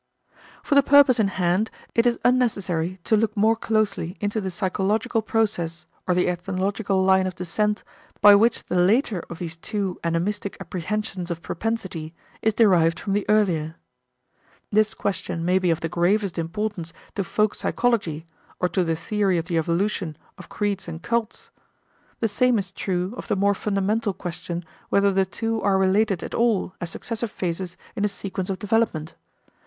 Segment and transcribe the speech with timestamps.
[0.63, 5.21] For the purpose in hand it is unnecessary to look more closely into the psychological
[5.21, 7.83] process or the ethnological line of descent
[8.19, 13.27] by which the later of these two animistic apprehensions of propensity is derived from the
[13.29, 13.75] earlier.
[14.71, 18.25] This question may be of the gravest importance to folk psychology
[18.59, 21.51] or to the theory of the evolution of creeds and cults.
[22.21, 26.33] The same is true of the more fundamental question whether the two are related at
[26.33, 29.13] all as successive phases in a sequence of development.